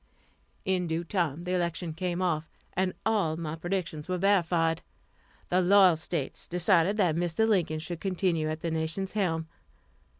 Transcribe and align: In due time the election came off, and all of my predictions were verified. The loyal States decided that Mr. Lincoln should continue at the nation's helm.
In 0.65 0.87
due 0.87 1.03
time 1.03 1.43
the 1.43 1.51
election 1.53 1.93
came 1.93 2.23
off, 2.23 2.49
and 2.73 2.95
all 3.05 3.33
of 3.33 3.37
my 3.39 3.55
predictions 3.55 4.09
were 4.09 4.17
verified. 4.17 4.81
The 5.49 5.61
loyal 5.61 5.95
States 5.95 6.47
decided 6.47 6.97
that 6.97 7.15
Mr. 7.15 7.47
Lincoln 7.47 7.77
should 7.77 7.99
continue 8.01 8.49
at 8.49 8.61
the 8.61 8.71
nation's 8.71 9.11
helm. 9.11 9.47